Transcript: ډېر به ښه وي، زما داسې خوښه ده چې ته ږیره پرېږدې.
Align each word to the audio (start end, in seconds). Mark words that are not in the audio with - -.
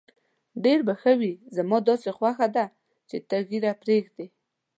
ډېر 0.63 0.79
به 0.87 0.93
ښه 1.01 1.13
وي، 1.19 1.33
زما 1.55 1.77
داسې 1.89 2.09
خوښه 2.17 2.47
ده 2.55 2.65
چې 3.09 3.17
ته 3.29 3.37
ږیره 3.49 3.71
پرېږدې. 3.81 4.27